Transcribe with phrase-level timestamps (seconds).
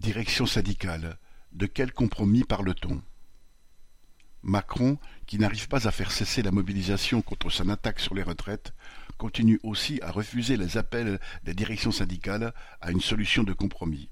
[0.00, 1.18] Direction syndicale.
[1.52, 3.02] De quel compromis parle-t-on?
[4.42, 8.72] Macron, qui n'arrive pas à faire cesser la mobilisation contre son attaque sur les retraites,
[9.18, 14.08] continue aussi à refuser les appels des directions syndicales à une solution de compromis.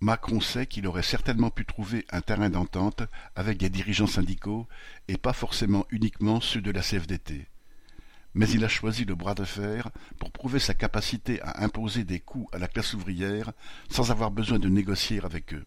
[0.00, 3.04] Macron sait qu'il aurait certainement pu trouver un terrain d'entente
[3.36, 4.66] avec des dirigeants syndicaux
[5.06, 7.46] et pas forcément uniquement ceux de la CFDT.
[8.34, 12.20] Mais il a choisi le bras de fer pour prouver sa capacité à imposer des
[12.20, 13.52] coups à la classe ouvrière
[13.88, 15.64] sans avoir besoin de négocier avec eux.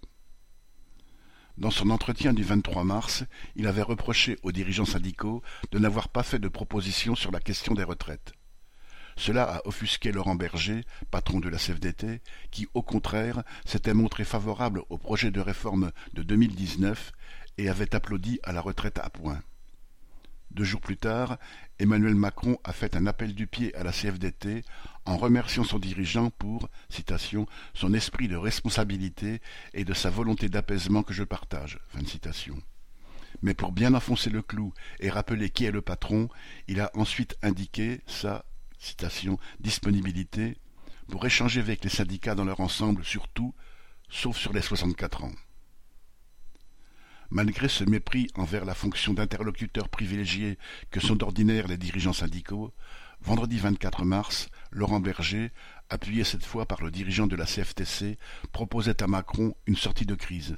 [1.57, 3.23] Dans son entretien du 23 mars,
[3.55, 7.73] il avait reproché aux dirigeants syndicaux de n'avoir pas fait de proposition sur la question
[7.73, 8.33] des retraites.
[9.15, 12.21] Cela a offusqué Laurent Berger, patron de la CFDT,
[12.51, 17.11] qui, au contraire, s'était montré favorable au projet de réforme de 2019
[17.57, 19.41] et avait applaudi à la retraite à point.
[20.57, 21.37] Deux jours plus tard,
[21.77, 24.63] Emmanuel Macron a fait un appel du pied à la CFDT
[25.05, 29.39] en remerciant son dirigeant pour, citation, son esprit de responsabilité
[29.75, 31.77] et de sa volonté d'apaisement que je partage.
[33.43, 36.27] Mais pour bien enfoncer le clou et rappeler qui est le patron,
[36.67, 38.43] il a ensuite indiqué sa
[38.79, 40.57] citation, disponibilité
[41.07, 43.53] pour échanger avec les syndicats dans leur ensemble sur tout,
[44.09, 45.33] sauf sur les 64 ans.
[47.29, 50.57] Malgré ce mépris envers la fonction d'interlocuteur privilégié
[50.91, 52.73] que sont d'ordinaire les dirigeants syndicaux,
[53.21, 55.51] vendredi 24 mars, Laurent Berger,
[55.89, 58.17] appuyé cette fois par le dirigeant de la CFTC,
[58.53, 60.55] proposait à Macron une sortie de crise.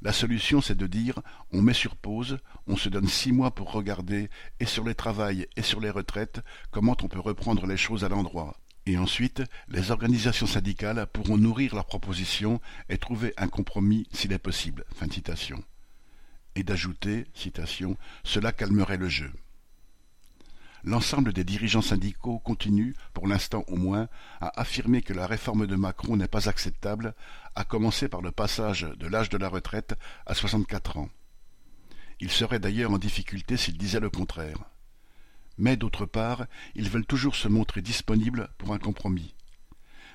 [0.00, 1.20] La solution, c'est de dire
[1.52, 4.30] on met sur pause, on se donne six mois pour regarder,
[4.60, 8.08] et sur les travails et sur les retraites, comment on peut reprendre les choses à
[8.08, 8.56] l'endroit.
[8.86, 14.38] Et ensuite, les organisations syndicales pourront nourrir leurs propositions et trouver un compromis s'il est
[14.38, 14.84] possible.
[16.54, 17.26] Et d'ajouter,
[18.22, 19.32] cela calmerait le jeu.
[20.84, 24.08] L'ensemble des dirigeants syndicaux continuent, pour l'instant au moins,
[24.40, 27.14] à affirmer que la réforme de Macron n'est pas acceptable,
[27.56, 29.94] à commencer par le passage de l'âge de la retraite
[30.26, 31.08] à 64 ans.
[32.20, 34.58] Ils seraient d'ailleurs en difficulté s'ils disaient le contraire
[35.58, 39.34] mais d'autre part, ils veulent toujours se montrer disponibles pour un compromis.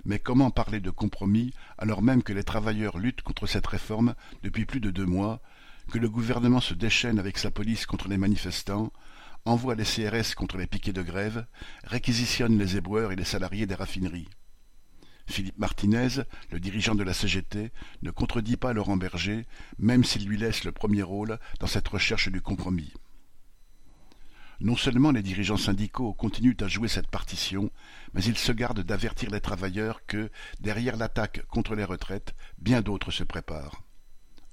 [0.05, 4.65] Mais comment parler de compromis alors même que les travailleurs luttent contre cette réforme depuis
[4.65, 5.41] plus de deux mois,
[5.91, 8.91] que le gouvernement se déchaîne avec sa police contre les manifestants,
[9.45, 11.45] envoie les CRS contre les piquets de grève,
[11.83, 14.29] réquisitionne les éboueurs et les salariés des raffineries?
[15.27, 17.71] Philippe Martinez, le dirigeant de la CGT,
[18.01, 19.45] ne contredit pas Laurent Berger,
[19.79, 22.93] même s'il lui laisse le premier rôle dans cette recherche du compromis.
[24.61, 27.71] Non seulement les dirigeants syndicaux continuent à jouer cette partition,
[28.13, 30.29] mais ils se gardent d'avertir les travailleurs que,
[30.59, 33.81] derrière l'attaque contre les retraites, bien d'autres se préparent.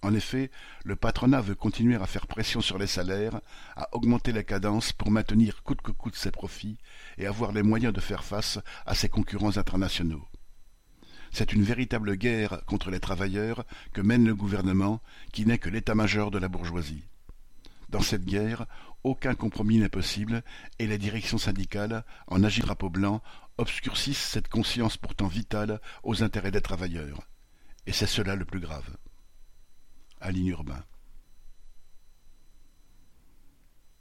[0.00, 0.50] En effet,
[0.82, 3.42] le patronat veut continuer à faire pression sur les salaires,
[3.76, 6.78] à augmenter les cadences pour maintenir coûte que coûte ses profits
[7.18, 10.26] et avoir les moyens de faire face à ses concurrents internationaux.
[11.32, 15.02] C'est une véritable guerre contre les travailleurs que mène le gouvernement,
[15.34, 17.04] qui n'est que l'état-major de la bourgeoisie.
[17.88, 18.66] Dans cette guerre,
[19.04, 20.42] aucun compromis n'est possible
[20.78, 23.22] et les directions syndicales, en agit drapeau blanc,
[23.56, 27.28] obscurcissent cette conscience pourtant vitale aux intérêts des travailleurs.
[27.86, 28.96] Et c'est cela le plus grave.
[30.20, 30.84] Aline Urbain.